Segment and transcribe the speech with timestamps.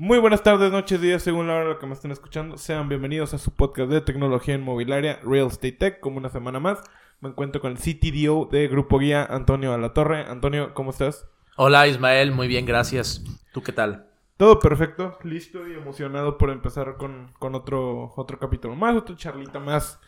[0.00, 2.56] Muy buenas tardes, noches, días, según la hora en la que me estén escuchando.
[2.56, 5.98] Sean bienvenidos a su podcast de tecnología inmobiliaria Real Estate Tech.
[5.98, 6.78] Como una semana más,
[7.20, 10.20] me encuentro con el CTDO de Grupo Guía, Antonio Alatorre.
[10.20, 11.26] Antonio, ¿cómo estás?
[11.56, 13.24] Hola Ismael, muy bien, gracias.
[13.52, 14.06] ¿Tú qué tal?
[14.36, 19.58] Todo perfecto, listo y emocionado por empezar con, con otro, otro capítulo más, otra charlita
[19.58, 19.98] más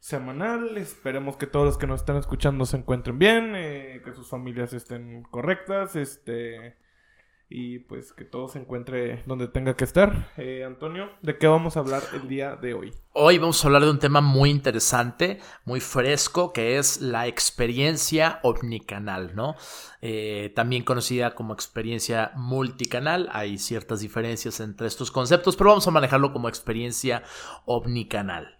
[0.00, 0.76] semanal.
[0.76, 4.72] Esperemos que todos los que nos están escuchando se encuentren bien, eh, que sus familias
[4.72, 6.74] estén correctas, este
[7.48, 10.32] y pues que todo se encuentre donde tenga que estar.
[10.36, 12.92] Eh, Antonio, ¿de qué vamos a hablar el día de hoy?
[13.12, 18.40] Hoy vamos a hablar de un tema muy interesante, muy fresco, que es la experiencia
[18.42, 19.54] omnicanal, ¿no?
[20.02, 23.28] Eh, también conocida como experiencia multicanal.
[23.32, 27.22] Hay ciertas diferencias entre estos conceptos, pero vamos a manejarlo como experiencia
[27.64, 28.55] omnicanal.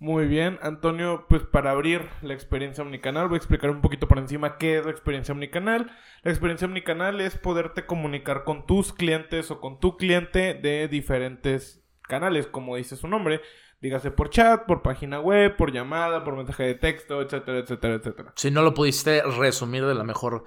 [0.00, 4.18] Muy bien, Antonio, pues para abrir la experiencia omnicanal voy a explicar un poquito por
[4.18, 5.90] encima qué es la experiencia omnicanal.
[6.22, 11.84] La experiencia omnicanal es poderte comunicar con tus clientes o con tu cliente de diferentes
[12.02, 13.40] canales, como dice su nombre.
[13.80, 18.32] Dígase por chat, por página web, por llamada, por mensaje de texto, etcétera, etcétera, etcétera.
[18.34, 20.42] Si no lo pudiste resumir de la mejor,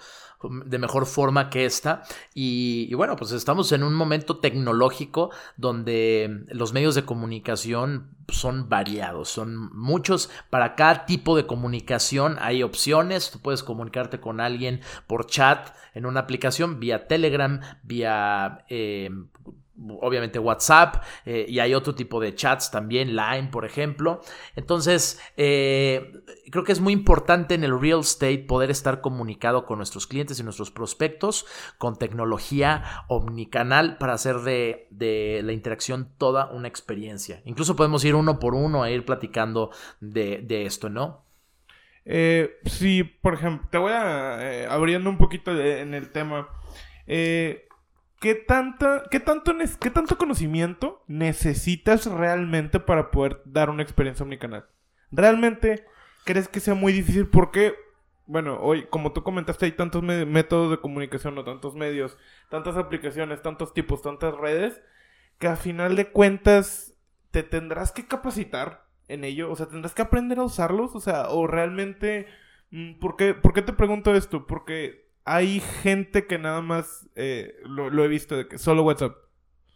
[0.65, 2.03] de mejor forma que esta.
[2.33, 9.29] Y, bueno, pues estamos en un momento tecnológico donde los medios de comunicación son variados,
[9.29, 10.29] son muchos.
[10.49, 13.31] Para cada tipo de comunicación hay opciones.
[13.31, 19.09] Tú puedes comunicarte con alguien por chat en una aplicación, vía Telegram, vía eh,
[20.01, 24.21] obviamente WhatsApp eh, y hay otro tipo de chats también, Line por ejemplo.
[24.55, 26.11] Entonces, eh,
[26.51, 30.39] creo que es muy importante en el real estate poder estar comunicado con nuestros clientes
[30.39, 31.45] y nuestros prospectos
[31.77, 37.41] con tecnología omnicanal para hacer de, de la interacción toda una experiencia.
[37.45, 41.25] Incluso podemos ir uno por uno a ir platicando de, de esto, ¿no?
[42.05, 46.49] Eh, sí, por ejemplo, te voy a abriendo un poquito en el tema.
[47.07, 47.67] Eh,
[48.21, 54.67] ¿Qué, tanta, qué, tanto, ¿Qué tanto conocimiento necesitas realmente para poder dar una experiencia omnicanal?
[55.09, 55.85] ¿Realmente
[56.23, 57.27] crees que sea muy difícil?
[57.29, 57.73] Porque,
[58.27, 62.15] bueno, hoy, como tú comentaste, hay tantos métodos de comunicación o tantos medios,
[62.51, 64.79] tantas aplicaciones, tantos tipos, tantas redes,
[65.39, 66.93] que a final de cuentas
[67.31, 71.29] te tendrás que capacitar en ello, o sea, tendrás que aprender a usarlos, o sea,
[71.29, 72.27] o realmente...
[72.69, 74.45] Mm, ¿Por qué, ¿Por qué te pregunto esto?
[74.45, 79.15] Porque hay gente que nada más eh, lo, he visto de que solo WhatsApp.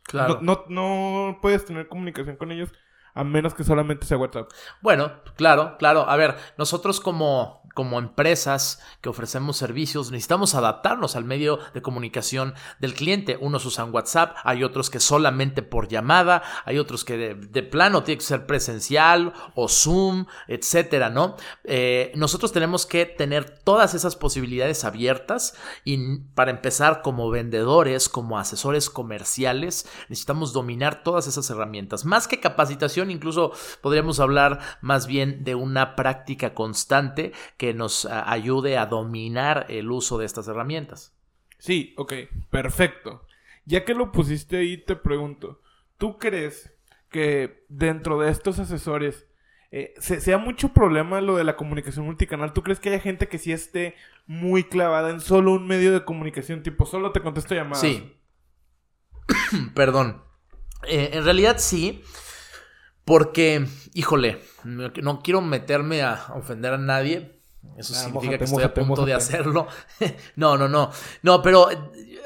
[0.03, 0.39] Claro.
[0.41, 2.71] No, no, puedes tener comunicación con ellos
[3.15, 4.51] a menos que solamente sea WhatsApp.
[4.81, 6.07] Bueno, claro, claro.
[6.07, 12.55] A ver, nosotros como, como empresas que ofrecemos servicios necesitamos adaptarnos al medio de comunicación
[12.79, 13.37] del cliente.
[13.39, 18.19] Unos usan WhatsApp, hay otros que solamente por llamada, hay otros que de, plano tiene
[18.19, 21.37] que ser presencial o Zoom, etcétera, ¿no?
[21.63, 25.55] Eh, nosotros tenemos que tener todas esas posibilidades abiertas
[25.85, 32.03] y para empezar como vendedores, como asesores comerciales, necesitamos dominar todas esas herramientas.
[32.03, 33.51] Más que capacitación, incluso
[33.81, 40.17] podríamos hablar más bien de una práctica constante que nos ayude a dominar el uso
[40.17, 41.15] de estas herramientas.
[41.57, 42.13] Sí, ok,
[42.49, 43.25] perfecto.
[43.65, 45.61] Ya que lo pusiste ahí, te pregunto,
[45.97, 46.73] ¿tú crees
[47.09, 49.27] que dentro de estos asesores
[49.71, 52.53] eh, sea mucho problema lo de la comunicación multicanal?
[52.53, 53.95] ¿Tú crees que haya gente que sí esté
[54.27, 57.81] muy clavada en solo un medio de comunicación, tipo solo te contesto llamadas?
[57.81, 58.15] Sí.
[59.73, 60.23] Perdón.
[60.87, 62.03] Eh, en realidad sí.
[63.05, 67.39] Porque, híjole, no quiero meterme a ofender a nadie.
[67.77, 69.67] Eso ah, significa que estoy a punto de hacerlo.
[70.35, 70.91] no, no, no.
[71.21, 71.69] No, pero,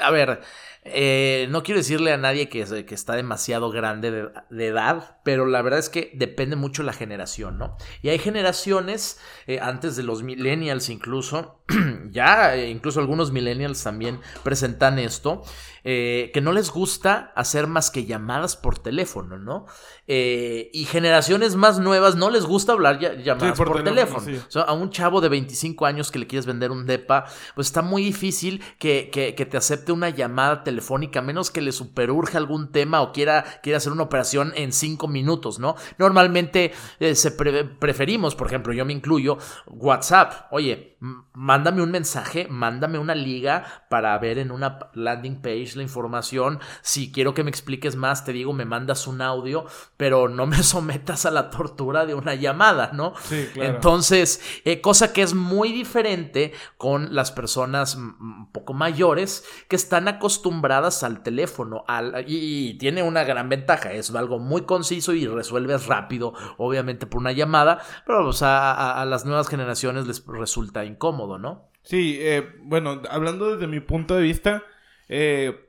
[0.01, 0.41] a ver,
[0.83, 5.61] eh, no quiero decirle a nadie que, que está demasiado grande de, edad, pero la
[5.61, 7.75] verdad es que depende mucho la generación, ¿no?
[8.01, 11.63] Y hay generaciones, eh, antes de los millennials incluso,
[12.11, 15.43] ya eh, incluso algunos millennials también presentan esto,
[15.81, 19.65] que no les gusta hacer más que llamadas por teléfono, ¿no?
[20.05, 24.37] y generaciones más nuevas no les gusta hablar llamadas por, teléfono.
[24.47, 27.67] O sea, a un chavo de 25 años que le quieres vender un DEPA, pues
[27.67, 32.37] está muy difícil que, que, que te acepte una llamada telefónica, menos que le superurge
[32.37, 35.75] algún tema o quiera, quiera hacer una operación en cinco minutos, ¿no?
[35.97, 39.37] Normalmente eh, se preferimos, por ejemplo, yo me incluyo,
[39.67, 40.47] WhatsApp.
[40.51, 46.59] Oye, mándame un mensaje, mándame una liga para ver en una landing page la información.
[46.81, 49.65] Si quiero que me expliques más, te digo, me mandas un audio,
[49.97, 53.13] pero no me sometas a la tortura de una llamada, ¿no?
[53.23, 53.75] Sí, claro.
[53.75, 60.07] Entonces, eh, cosa que es muy diferente con las personas un poco mayores que están
[60.07, 65.87] acostumbradas al teléfono al, y, tiene una gran ventaja, es algo muy conciso y resuelves
[65.87, 71.69] rápido, obviamente por una llamada, pero a, las nuevas generaciones les resulta incómodo, ¿no?
[71.83, 74.63] Sí, eh, bueno, hablando desde mi punto de vista,
[75.07, 75.65] eh,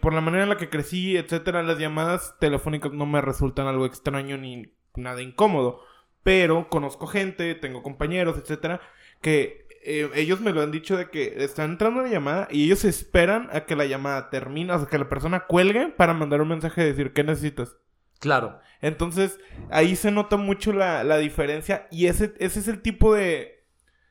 [0.00, 3.86] por la manera en la que crecí, etcétera, las llamadas telefónicas no me resultan algo
[3.86, 5.80] extraño ni nada incómodo.
[6.22, 8.80] Pero conozco gente, tengo compañeros, etcétera,
[9.20, 12.84] que eh, ellos me lo han dicho de que están entrando una llamada y ellos
[12.84, 16.48] esperan a que la llamada termine, o sea, que la persona cuelgue para mandar un
[16.48, 17.76] mensaje y decir, ¿qué necesitas?
[18.18, 18.58] Claro.
[18.80, 19.38] Entonces,
[19.70, 23.57] ahí se nota mucho la, la diferencia y ese, ese es el tipo de...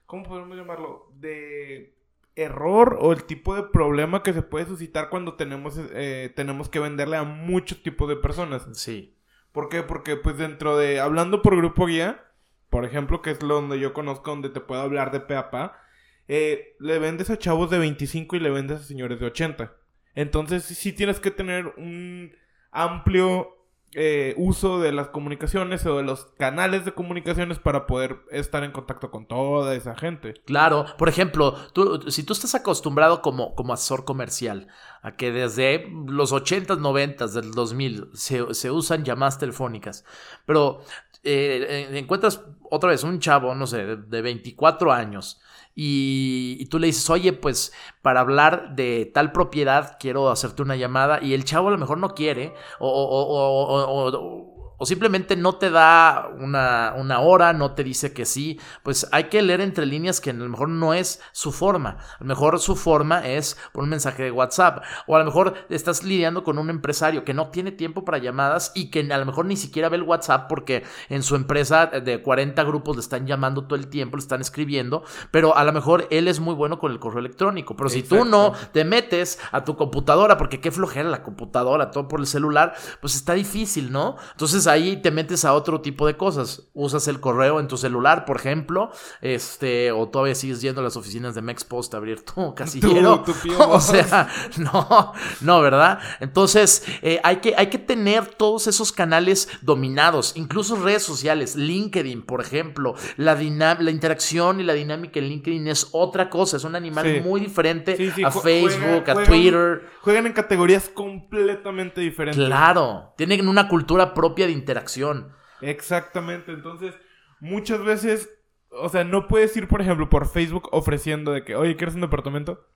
[0.08, 1.12] ¿Cómo podemos llamarlo?
[1.14, 1.94] De
[2.36, 6.80] error o el tipo de problema que se puede suscitar cuando tenemos, eh, tenemos que
[6.80, 8.68] venderle a muchos tipos de personas.
[8.74, 9.16] Sí.
[9.52, 9.84] ¿Por qué?
[9.84, 12.24] Porque pues dentro de, hablando por grupo guía,
[12.70, 15.52] por ejemplo, que es lo donde yo conozco, donde te puedo hablar de pe a
[15.52, 15.80] pa,
[16.28, 19.76] eh, le vendes a chavos de 25 y le vendes a señores de 80.
[20.16, 22.34] Entonces sí tienes que tener un
[22.72, 23.57] amplio
[23.94, 28.72] eh, uso de las comunicaciones o de los canales de comunicaciones para poder estar en
[28.72, 30.34] contacto con toda esa gente.
[30.46, 34.68] Claro, por ejemplo, tú, si tú estás acostumbrado como, como asesor comercial
[35.02, 40.04] a que desde los 80s, 90s, del 2000 se, se usan llamadas telefónicas,
[40.46, 40.82] pero
[41.28, 45.40] eh, encuentras otra vez un chavo, no sé, de, 24 años
[45.76, 47.72] y, tú le dices, oye, pues
[48.02, 51.98] para hablar de tal propiedad quiero hacerte una llamada y el chavo a lo mejor
[51.98, 57.84] no quiere o, o, o o simplemente no te da una, una, hora, no te
[57.84, 61.20] dice que sí, pues hay que leer entre líneas que a lo mejor no es
[61.32, 61.98] su forma.
[62.00, 64.84] A lo mejor su forma es por un mensaje de WhatsApp.
[65.08, 68.72] O a lo mejor estás lidiando con un empresario que no tiene tiempo para llamadas
[68.76, 72.22] y que a lo mejor ni siquiera ve el WhatsApp porque en su empresa de
[72.22, 76.08] 40 grupos le están llamando todo el tiempo, le están escribiendo, pero a lo mejor
[76.12, 77.76] él es muy bueno con el correo electrónico.
[77.76, 82.08] Pero si tú no te metes a tu computadora, porque qué flojera la computadora, todo
[82.08, 84.18] por el celular, pues está difícil, ¿no?
[84.32, 86.70] Entonces ahí te metes a otro tipo de cosas.
[86.74, 88.92] Usas el correo en tu celular, por ejemplo,
[89.22, 93.24] este, o todavía sigues yendo a las oficinas de Mexpost a abrir tu casillero.
[93.70, 96.00] o sea, no, no, ¿verdad?
[96.20, 102.24] Entonces, eh, hay, que, hay que tener todos esos canales dominados, incluso redes sociales, LinkedIn,
[102.24, 106.76] por ejemplo, la, la interacción y la dinámica en LinkedIn es otra cosa, es un
[106.76, 109.86] animal muy diferente a Facebook, a Twitter.
[110.02, 112.44] Juegan en categorías completamente diferentes.
[112.46, 115.34] Claro, tienen una cultura propia de interacción.
[115.62, 116.96] Exactamente, entonces
[117.40, 118.30] muchas veces,
[118.70, 122.02] o sea, no puedes ir, por ejemplo, por Facebook ofreciendo de que, oye, ¿quieres un
[122.02, 122.68] departamento?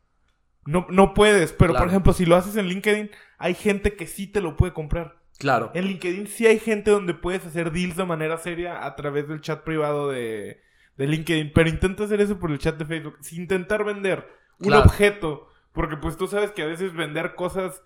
[0.66, 4.28] No, no puedes, pero por ejemplo, si lo haces en LinkedIn, hay gente que sí
[4.28, 5.20] te lo puede comprar.
[5.40, 5.72] Claro.
[5.74, 9.42] En LinkedIn sí hay gente donde puedes hacer deals de manera seria a través del
[9.42, 10.62] chat privado de,
[10.98, 14.28] de LinkedIn, pero intenta hacer eso por el chat de Facebook, sin intentar vender
[14.60, 17.82] un objeto, porque pues tú sabes que a veces vender cosas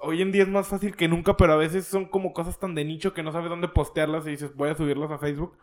[0.00, 2.74] hoy en día es más fácil que nunca, pero a veces son como cosas tan
[2.74, 5.56] de nicho que no sabes dónde postearlas y dices, voy a subirlas a Facebook.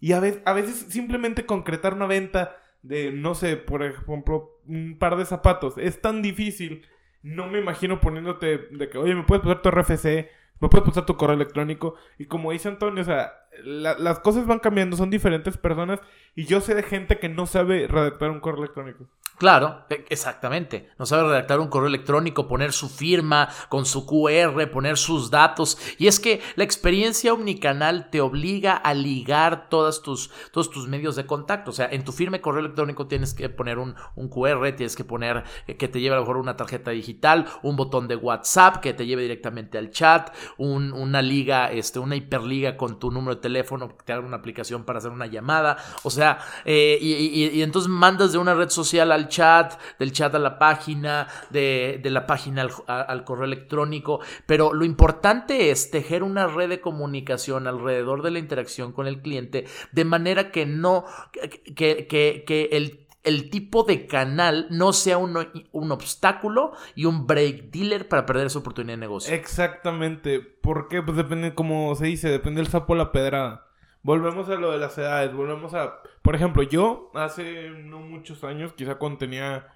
[0.00, 5.24] Y a veces, simplemente concretar una venta de, no sé, por ejemplo, un par de
[5.24, 6.86] zapatos es tan difícil.
[7.22, 10.28] No me imagino poniéndote de que, oye, me puedes pasar tu RFC,
[10.60, 11.94] me puedes pasar tu correo electrónico.
[12.18, 13.32] Y como dice Antonio, o sea,
[13.64, 16.00] las cosas van cambiando, son diferentes personas.
[16.34, 19.06] Y yo sé de gente que no sabe redactar un correo electrónico.
[19.36, 20.90] Claro, e, exactamente.
[20.96, 25.76] No sabe redactar un correo electrónico, poner su firma con su QR, poner sus datos.
[25.98, 31.16] Y es que la experiencia omnicanal te obliga a ligar todas tus, todos tus medios
[31.16, 31.72] de contacto.
[31.72, 35.04] O sea, en tu firma correo electrónico tienes que poner un, un QR, tienes que
[35.04, 38.76] poner eh, que te lleve a lo mejor una tarjeta digital, un botón de WhatsApp
[38.76, 43.34] que te lleve directamente al chat, un, una liga, este, una hiperliga con tu número
[43.34, 45.76] de teléfono, que te haga una aplicación para hacer una llamada.
[46.04, 46.23] O sea,
[46.64, 51.28] eh, y, entonces mandas de una red social al chat, del chat a la página,
[51.50, 57.66] de, la página al, correo electrónico, pero lo importante es tejer una red de comunicación
[57.66, 61.04] alrededor de la interacción con el cliente, de manera que no,
[61.74, 62.44] que, que,
[63.24, 65.36] el tipo de canal no sea un,
[65.90, 69.34] obstáculo y un break dealer para perder esa oportunidad de negocio.
[69.34, 70.40] Exactamente.
[70.40, 71.02] ¿Por qué?
[71.02, 73.66] Pues depende, como se dice, depende del sapo la pedrada.
[74.04, 75.94] Volvemos a lo de las edades, volvemos a...
[76.20, 79.66] Por ejemplo, yo hace no muchos años, quizá cuando tenía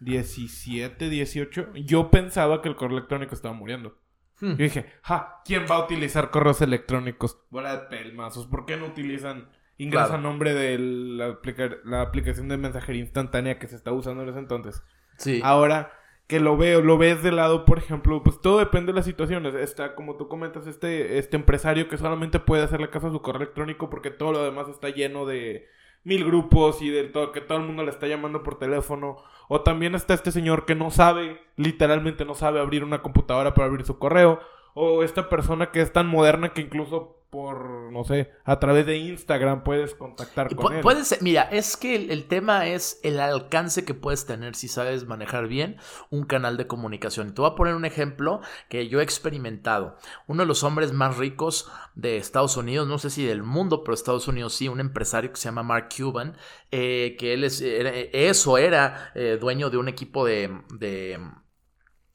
[0.00, 3.96] 17, 18, yo pensaba que el correo electrónico estaba muriendo.
[4.38, 4.50] Hmm.
[4.50, 7.38] Yo dije, ja, ¿quién va a utilizar correos electrónicos?
[7.48, 11.38] Bola de pelmazos, ¿por qué no utilizan ingresa nombre de la,
[11.84, 14.82] la, aplicación de mensajería instantánea que se está usando en ese entonces?
[15.16, 15.40] Sí.
[15.42, 15.90] Ahora
[16.30, 19.52] que lo veo, lo ves de lado, por ejemplo, pues todo depende de las situaciones.
[19.52, 23.42] Está, como tú comentas, este, este empresario que solamente puede hacerle caso a su correo
[23.42, 25.66] electrónico porque todo lo demás está lleno de
[26.04, 29.16] mil grupos y de todo, que todo el mundo le está llamando por teléfono.
[29.48, 33.66] O también está este señor que no sabe, literalmente no sabe abrir una computadora para
[33.66, 34.38] abrir su correo.
[34.74, 38.98] O esta persona que es tan moderna que incluso por, no sé, a través de
[38.98, 40.80] Instagram puedes contactar con él.
[40.82, 45.06] Puede ser, mira, es que el, tema es el alcance que puedes tener si sabes
[45.06, 45.76] manejar bien
[46.10, 47.28] un canal de comunicación.
[47.28, 49.96] Y te voy a poner un ejemplo que yo he experimentado.
[50.26, 53.94] Uno de los hombres más ricos de Estados Unidos, no sé si del mundo, pero
[53.94, 56.36] Estados Unidos sí, un empresario que se llama Mark Cuban,
[56.72, 61.18] eh, que él es, era, eso era eh, dueño de un equipo de de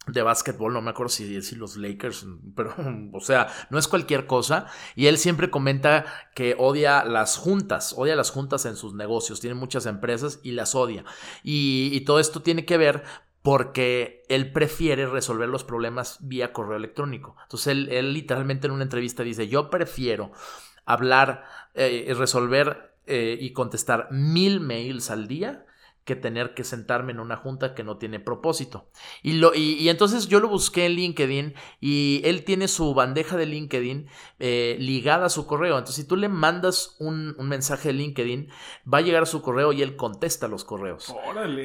[0.07, 2.74] básquetbol, no me acuerdo si, si los Lakers, pero,
[3.13, 4.67] o sea, no es cualquier cosa.
[4.95, 9.55] Y él siempre comenta que odia las juntas, odia las juntas en sus negocios, tiene
[9.55, 11.03] muchas empresas y las odia.
[11.43, 13.03] Y, todo esto tiene que ver
[13.41, 17.35] porque él prefiere resolver los problemas vía correo electrónico.
[17.43, 20.31] Entonces él, literalmente en una entrevista dice, yo prefiero
[20.85, 25.65] hablar, eh, resolver eh, y contestar mil mails al día
[26.05, 28.88] que tener que sentarme en una junta que no tiene propósito.
[29.24, 33.47] Y, lo, y, entonces yo lo busqué en LinkedIn y él tiene su bandeja de
[33.47, 34.07] LinkedIn
[34.38, 35.79] eh, ligada a su correo.
[35.79, 38.50] Entonces si tú le mandas un, mensaje de LinkedIn,
[38.91, 41.13] va a llegar a su correo y él contesta los correos.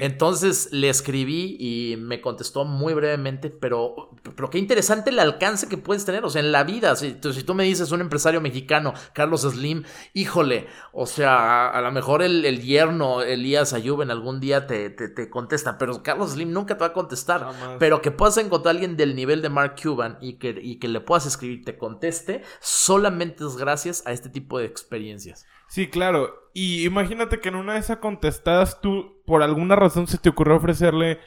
[0.00, 5.76] Entonces le escribí y me contestó muy brevemente, pero, pero qué interesante el alcance que
[5.76, 6.97] puedes tener, o sea, en la vida.
[6.97, 11.92] Si, si tú me dices un empresario mexicano, Carlos Slim, híjole, o sea, a, lo
[11.92, 16.32] mejor el, el yerno Elías Ayub en algún un día te, te, contestan, pero Carlos
[16.32, 17.49] Slim nunca te va a contestar.
[17.78, 20.88] Pero que puedas encontrar a alguien del nivel de Mark Cuban y que, y que
[20.88, 25.46] le puedas escribir, te conteste, solamente es gracias a este tipo de experiencias.
[25.68, 26.50] Sí, claro.
[26.52, 30.56] Y imagínate que en una de esas contestadas tú, por alguna razón, se te ocurrió
[30.56, 31.20] ofrecerle,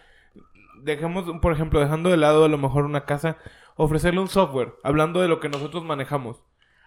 [0.81, 3.37] dejemos, por ejemplo, dejando de lado a lo mejor una casa,
[3.75, 6.43] ofrecerle un software, hablando de lo que nosotros manejamos.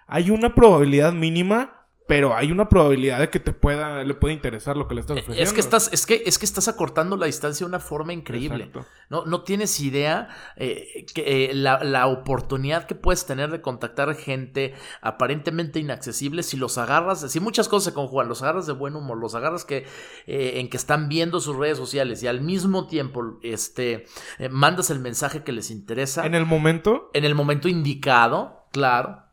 [0.07, 4.77] Hay una probabilidad mínima pero hay una probabilidad de que te pueda, le pueda interesar
[4.77, 5.43] lo que le estás ofreciendo.
[5.43, 8.71] Es que estás, es que, es que estás acortando la distancia de una forma increíble.
[9.11, 14.75] No, no tienes idea eh, que eh, la, oportunidad que puedes tener de contactar gente
[15.01, 19.19] aparentemente inaccesible si los agarras, si muchas cosas se conjugan, los agarras de buen humor,
[19.19, 19.85] los agarras que
[20.29, 24.07] eh, en que están viendo sus redes sociales y al mismo tiempo este
[24.51, 26.25] mandas el mensaje que les interesa.
[26.25, 27.11] En el momento.
[27.15, 29.25] En el momento indicado, claro.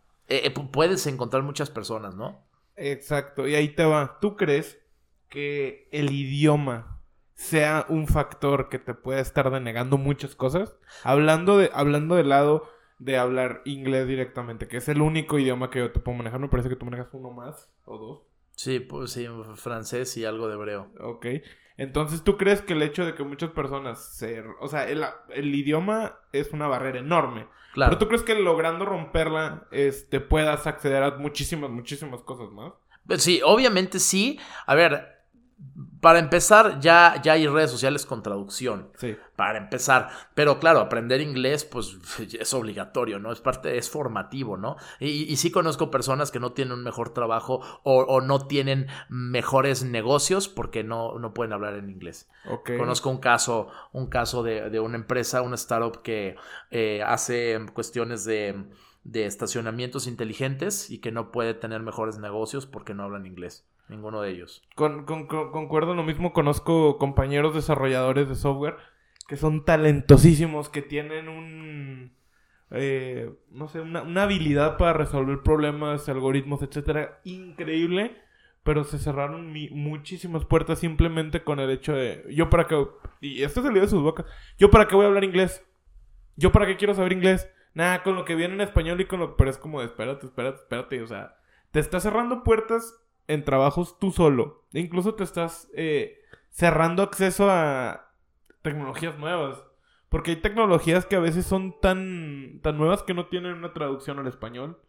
[0.72, 2.43] puedes encontrar muchas personas, ¿no?
[2.76, 4.18] Exacto, y ahí te va.
[4.20, 4.80] ¿Tú crees
[5.30, 7.02] que el idioma
[7.34, 10.76] sea un factor que te pueda estar denegando muchas cosas?
[11.04, 15.80] Hablando de, hablando del lado de hablar inglés directamente, que es el único idioma que
[15.80, 18.22] yo te puedo manejar, me parece que tú manejas uno más o dos.
[18.56, 20.92] Sí, pues sí, francés y algo de hebreo.
[21.00, 21.26] Ok.
[21.78, 24.44] Entonces, ¿tú crees que el hecho de que muchas personas se...
[24.60, 27.48] O sea, el, el idioma es una barrera enorme.
[27.74, 27.90] Claro.
[27.90, 32.74] Pero tú crees que logrando romperla, este, puedas acceder a muchísimas, muchísimas cosas más.
[33.18, 34.40] Sí, obviamente sí.
[34.68, 35.24] A ver,
[36.04, 38.90] para empezar, ya, ya hay redes sociales con traducción.
[38.98, 39.16] Sí.
[39.38, 40.10] Para empezar.
[40.34, 41.98] Pero claro, aprender inglés, pues
[42.38, 43.32] es obligatorio, ¿no?
[43.32, 44.76] Es parte, es formativo, ¿no?
[45.00, 50.50] Y, sí conozco personas que no tienen un mejor trabajo o, no tienen mejores negocios
[50.50, 52.30] porque no, no pueden hablar en inglés.
[52.66, 56.36] Conozco un caso, un caso de, una empresa, una startup que
[56.70, 58.66] eh, hace cuestiones de,
[59.06, 63.66] de estacionamientos inteligentes y que no puede tener mejores negocios porque no hablan inglés.
[63.90, 64.64] Ninguno de ellos.
[64.76, 68.78] Con, con, concuerdo lo mismo, conozco compañeros desarrolladores de software
[69.28, 72.16] que son talentosísimos, que tienen un...
[72.72, 78.18] Eh, no sé, una, habilidad para resolver problemas, algoritmos, etcétera, increíble,
[78.64, 82.88] pero se cerraron muchísimas puertas simplemente con el hecho de, yo para qué,
[83.22, 84.26] y esto salió de sus bocas,
[84.58, 85.64] yo para qué voy a hablar inglés,
[86.36, 89.20] yo para qué quiero saber inglés, nada, con lo que viene en español y con
[89.20, 91.36] lo, pero es como de, espérate, espérate, espérate, o sea,
[91.70, 94.66] te está cerrando puertas en trabajos tú solo.
[94.74, 98.12] incluso te estás eh, cerrando acceso a
[98.62, 99.64] tecnologías nuevas.
[100.10, 104.20] Porque hay tecnologías que a veces son tan, tan nuevas que no tienen una traducción
[104.20, 104.80] al español.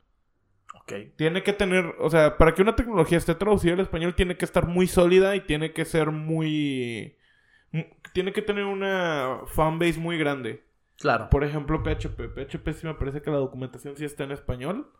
[0.80, 0.92] Ok.
[1.16, 4.44] Tiene que tener, o sea, para que una tecnología esté traducida al español tiene que
[4.44, 7.16] estar muy sólida y tiene que ser muy...
[8.12, 10.62] Tiene que tener una fanbase muy grande.
[10.98, 11.28] Claro.
[11.30, 12.34] Por ejemplo, PHP.
[12.34, 14.92] PHP sí me parece que la documentación sí está en español.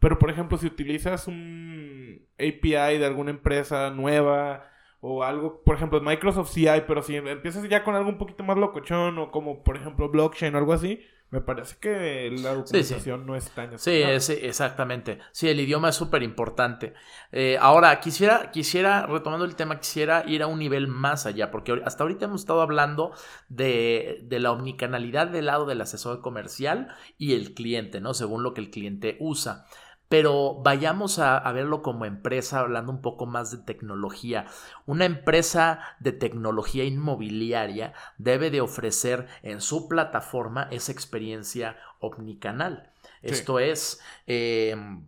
[0.00, 4.64] Pero, por ejemplo, si utilizas un API de alguna empresa nueva
[5.00, 8.42] o algo, por ejemplo, Microsoft sí hay, pero si empiezas ya con algo un poquito
[8.42, 13.24] más locochón o como, por ejemplo, blockchain o algo así, me parece que la documentación
[13.24, 13.78] no es tan...
[13.78, 15.20] Sí, sí, exactamente.
[15.30, 16.92] Sí, el idioma es súper importante.
[17.30, 21.80] Eh, ahora, quisiera, quisiera, retomando el tema, quisiera ir a un nivel más allá, porque
[21.84, 23.12] hasta ahorita hemos estado hablando
[23.48, 28.12] de, de la omnicanalidad del lado del asesor comercial y el cliente, ¿no?
[28.12, 29.66] Según lo que el cliente usa
[30.10, 34.46] pero vayamos a, verlo como empresa, hablando un poco más de tecnología.
[34.84, 42.90] Una empresa de tecnología inmobiliaria debe de ofrecer en su plataforma esa experiencia omnicanal.
[43.22, 44.00] Esto es...
[44.26, 45.06] Em,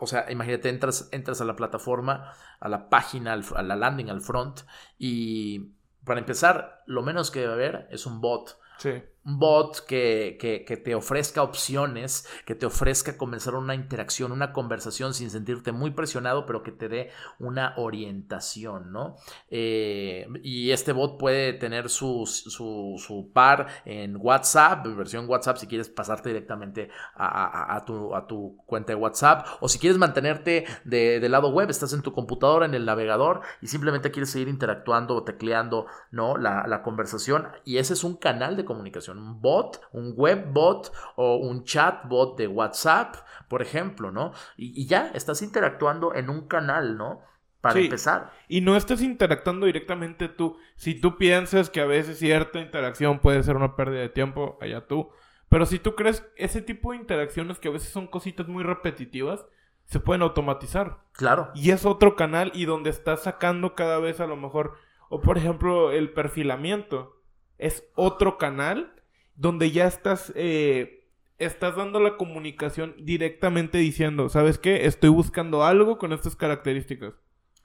[0.00, 4.20] o sea, imagínate, entras, entras a la plataforma, a la página, a la landing, al
[4.20, 4.60] front,
[4.98, 5.70] y
[6.04, 8.58] para empezar, lo menos que debe haber es un bot.
[8.76, 15.14] Sí bot que, que, te ofrezca opciones, que te ofrezca comenzar una interacción, una conversación
[15.14, 19.16] sin sentirte muy presionado, pero que te dé una orientación, ¿no?
[19.50, 25.88] Eh, y este bot puede tener su, su, par en WhatsApp, versión WhatsApp, si quieres
[25.88, 31.32] pasarte directamente a, tu, a tu, cuenta de WhatsApp, o si quieres mantenerte de, del
[31.32, 35.24] lado web, estás en tu computadora, en el navegador, y simplemente quieres seguir interactuando o
[35.24, 36.36] tecleando, ¿no?
[36.36, 40.92] La, la conversación, y ese es un canal de comunicación un bot, un web bot
[41.16, 43.16] o un chat bot de WhatsApp,
[43.48, 44.32] por ejemplo, ¿no?
[44.56, 47.22] Y, ya estás interactuando en un canal, ¿no?
[47.60, 48.32] Para empezar.
[48.48, 50.56] Y no estás interactuando directamente tú.
[50.76, 54.86] Si tú piensas que a veces cierta interacción puede ser una pérdida de tiempo, allá
[54.86, 55.10] tú.
[55.48, 59.46] Pero si tú crees ese tipo de interacciones que a veces son cositas muy repetitivas,
[59.86, 60.98] se pueden automatizar.
[61.12, 61.50] Claro.
[61.54, 64.74] Y es otro canal y donde estás sacando cada vez a lo mejor,
[65.08, 67.22] o por ejemplo, el perfilamiento.
[67.58, 68.95] Es otro canal
[69.36, 74.86] donde ya estás, eh, estás dando la comunicación directamente diciendo, ¿sabes qué?
[74.86, 77.14] Estoy buscando algo con estas características.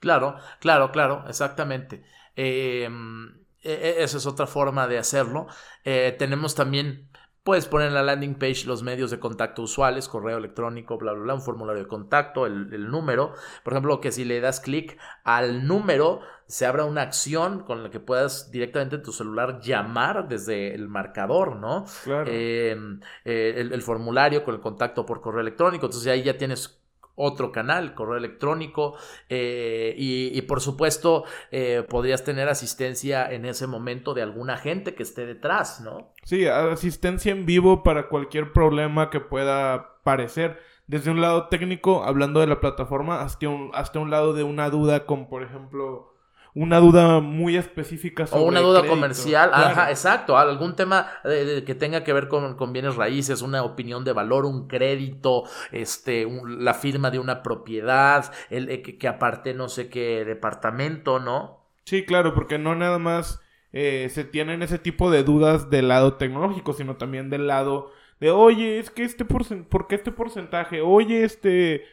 [0.00, 2.02] Claro, claro, claro, exactamente.
[2.36, 3.28] Em,
[3.62, 5.46] e, e, esa es otra forma de hacerlo.
[5.84, 7.08] Eh, tenemos también
[7.44, 11.22] Puedes poner en la landing page los medios de contacto usuales, correo electrónico, bla, bla,
[11.22, 13.34] bla, un formulario de contacto, el, número.
[13.64, 17.90] Por ejemplo, que si le das clic al número, se abra una acción con la
[17.90, 21.84] que puedas directamente en tu celular llamar desde el marcador, ¿no?
[22.04, 22.30] Claro.
[22.30, 22.76] Eh,
[23.24, 25.86] eh, el, el, formulario con el contacto por correo electrónico.
[25.86, 26.81] Entonces ahí ya tienes
[27.14, 28.96] otro canal, correo electrónico
[29.28, 35.02] eh, y, por supuesto eh, podrías tener asistencia en ese momento de alguna gente que
[35.02, 36.14] esté detrás, ¿no?
[36.24, 40.58] Sí, asistencia en vivo para cualquier problema que pueda parecer.
[40.86, 44.68] Desde un lado técnico, hablando de la plataforma, hasta un, hasta un lado de una
[44.68, 46.11] duda con, por ejemplo,
[46.54, 52.04] una duda muy específica sobre O una duda comercial, ajá, exacto, algún tema que tenga
[52.04, 57.18] que ver con, bienes raíces, una opinión de valor, un crédito, este, la firma de
[57.18, 61.60] una propiedad, el, eh, que, aparte no sé qué departamento, ¿no?
[61.84, 63.40] Sí, claro, porque no nada más
[63.72, 68.30] eh, se tienen ese tipo de dudas del lado tecnológico, sino también del lado de,
[68.30, 70.82] oye, es que este porcentaje, ¿por qué este porcentaje?
[70.82, 71.84] Oye, este,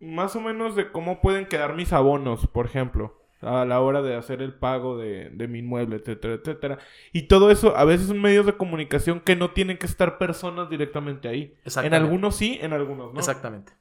[0.00, 4.14] más o menos de cómo pueden quedar mis abonos, por ejemplo a la hora de
[4.14, 6.78] hacer el pago de, mi inmueble, etcétera, etcétera.
[7.12, 10.70] Y todo eso a veces son medios de comunicación que no tienen que estar personas
[10.70, 11.54] directamente ahí.
[11.82, 13.18] En algunos sí, en algunos no.
[13.18, 13.72] Exactamente,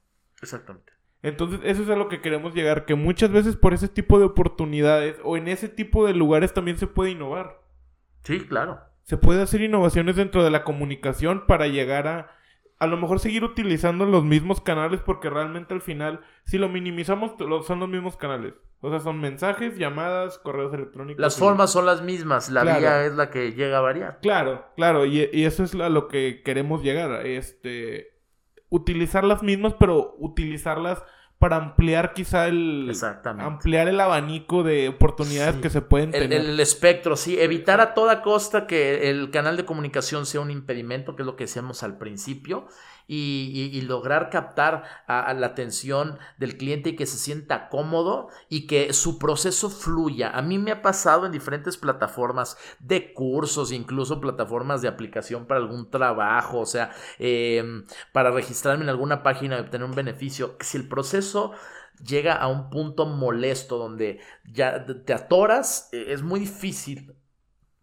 [0.42, 0.94] exactamente.
[1.22, 4.26] Entonces, eso es a lo que queremos llegar, que muchas veces por ese tipo de
[4.26, 7.62] oportunidades o en ese tipo de lugares también se puede innovar.
[8.24, 8.82] Sí, claro.
[9.04, 12.32] Se puede hacer innovaciones dentro de la comunicación para llegar a
[12.84, 17.32] a lo mejor seguir utilizando los mismos canales porque realmente al final, si lo minimizamos,
[17.66, 18.56] son los mismos canales.
[18.86, 21.22] O sea, son mensajes, llamadas, correos electrónicos.
[21.22, 24.20] Las formas son las mismas, la vía es la que llega a variar.
[24.22, 27.26] Claro, claro, y, eso es a lo que queremos llegar.
[27.26, 28.20] Este,
[28.68, 31.02] utilizar las mismas, pero utilizarlas
[31.40, 32.92] para ampliar quizá el
[33.40, 36.42] ampliar el abanico de oportunidades que se pueden tener.
[36.42, 41.16] El, espectro, sí, evitar a toda costa que el canal de comunicación sea un impedimento,
[41.16, 42.68] que es lo que decíamos al principio,
[43.08, 48.94] y, lograr captar a, la atención del cliente y que se sienta cómodo y que
[48.94, 50.30] su proceso fluya.
[50.30, 55.60] A mí me ha pasado en diferentes plataformas de cursos, incluso plataformas de aplicación para
[55.60, 60.56] algún trabajo, o sea, em, para registrarme en alguna página y obtener un beneficio.
[60.62, 61.52] Si el proceso
[62.06, 67.14] llega a un punto molesto donde ya te atoras, e, es muy difícil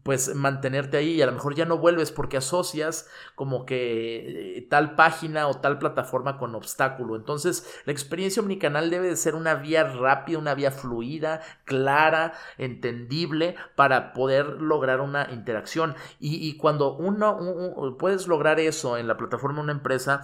[0.03, 4.67] pues mantenerte ahí y a lo mejor ya no vuelves porque asocias como que eh,
[4.69, 7.17] tal página o tal plataforma con obstáculo.
[7.17, 13.57] Entonces, la experiencia omnicanal debe de ser una vía rápida, una vía fluida, clara, entendible
[13.77, 15.95] para poder lograr una interacción.
[16.19, 20.23] Y, cuando uno, puedes lograr eso en la plataforma de una empresa,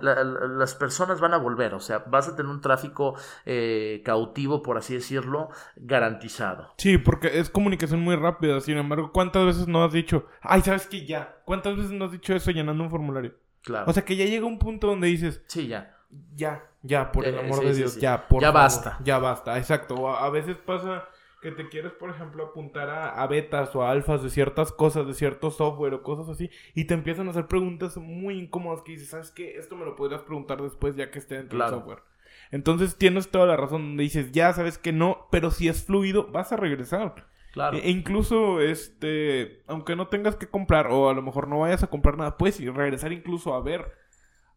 [0.00, 3.14] las personas van a volver, o sea, vas a tener un tráfico
[3.44, 6.72] eh, cautivo, por así decirlo, garantizado.
[6.78, 10.86] Sí, porque es comunicación muy rápida, sin embargo ¿cuántas veces no has dicho, ay, sabes
[10.86, 11.38] que ya?
[11.44, 13.34] ¿Cuántas veces no has dicho eso llenando un formulario?
[13.62, 13.90] Claro.
[13.90, 15.90] O sea, que ya llega un punto donde dices, sí, ya.
[16.36, 18.98] Ya, ya, por el amor de Dios, ya, por Ya basta.
[19.02, 20.08] Ya basta, exacto.
[20.08, 21.08] A, veces pasa
[21.42, 25.14] que te quieres, por ejemplo, apuntar a, betas o a alfas de ciertas cosas, de
[25.14, 29.08] cierto software o cosas así, y te empiezan a hacer preguntas muy incómodas que dices,
[29.08, 29.56] ¿sabes qué?
[29.56, 32.02] Esto me lo podrías preguntar después ya que esté dentro del software.
[32.50, 36.28] Entonces tienes toda la razón donde dices, ya sabes que no, pero si es fluido,
[36.30, 37.26] vas a regresar.
[37.72, 41.86] E, incluso, este, aunque no tengas que comprar o a lo mejor no vayas a
[41.86, 43.92] comprar nada, puedes regresar incluso a ver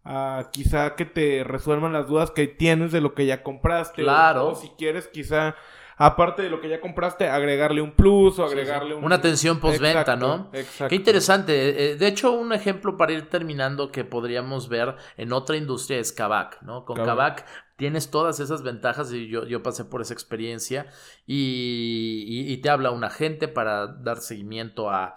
[0.04, 4.04] a quizá que te resuelvan las dudas que tienes de lo que ya compraste.
[4.04, 4.48] Claro.
[4.48, 5.56] O, si quieres quizá,
[5.98, 9.04] aparte de lo que ya compraste, agregarle un plus o agregarle Un...
[9.04, 10.50] una atención postventa, ¿no?
[10.54, 10.88] Exacto.
[10.88, 11.92] Qué interesante.
[11.92, 16.14] Eh, de hecho, un ejemplo para ir terminando que podríamos ver en otra industria es
[16.14, 16.86] Kavak, ¿no?
[16.86, 17.46] Con Kavak
[17.78, 20.88] tienes todas esas ventajas y yo, yo pasé por esa experiencia
[21.26, 25.16] y, te habla un agente para dar seguimiento a,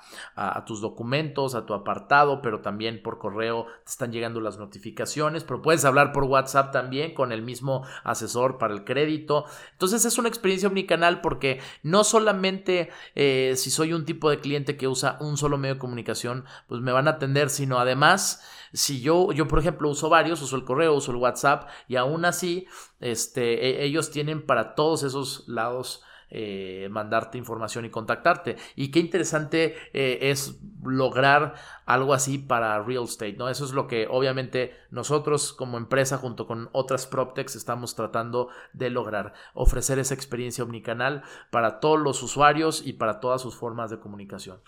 [0.67, 5.63] tus documentos, a tu apartado, pero también por correo te están llegando las notificaciones, pero
[5.63, 9.47] puedes hablar por WhatsApp también con el mismo asesor para el crédito.
[9.73, 14.77] Entonces es una experiencia omnicanal porque no solamente eh, si soy un tipo de cliente
[14.77, 19.01] que usa un solo medio de comunicación, pues me van a atender, sino además si
[19.01, 22.67] yo, yo por ejemplo uso varios, uso el correo, uso el WhatsApp y aún así
[23.01, 26.03] este, e, ellos tienen para todos esos lados
[26.33, 28.57] eh, mandarte información y contactarte.
[28.77, 31.55] Y qué interesante eh, es lograr
[31.87, 33.49] algo así para real estate, ¿no?
[33.49, 38.91] Eso es lo que obviamente nosotros como empresa junto con otras PropTechs estamos tratando de
[38.91, 43.99] lograr, ofrecer esa experiencia omnicanal para todos los usuarios y para todas sus formas de
[43.99, 44.61] comunicación.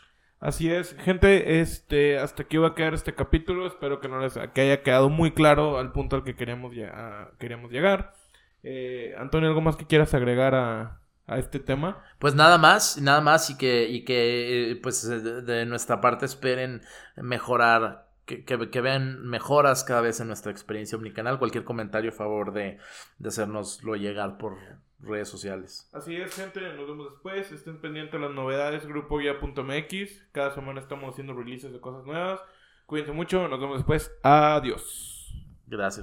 [0.42, 3.64] Así es, gente, este, hasta aquí va a quedar este capítulo.
[3.64, 6.72] Espero que no les que haya quedado muy claro al punto al que queríamos,
[7.38, 8.12] queríamos llegar.
[8.64, 10.98] Eh, Antonio, ¿algo más que quieras agregar a,
[11.38, 12.05] este tema?
[12.18, 16.83] Pues nada más, nada más y que, y que pues de, nuestra parte esperen
[17.14, 21.38] mejorar, que, que, vean mejoras cada vez en nuestra experiencia omnicanal.
[21.38, 22.78] Cualquier comentario a favor de,
[23.18, 24.59] de hacernoslo llegar por
[25.02, 25.88] redes sociales.
[25.92, 27.50] Así es, gente, nos vemos después.
[27.52, 30.22] Estén pendientes de las novedades, grupoguía.mx.
[30.32, 32.40] Cada semana estamos haciendo releases de cosas nuevas.
[32.86, 34.12] Cuídense mucho, nos vemos después.
[34.22, 35.34] Adiós.
[35.66, 36.00] Gracias.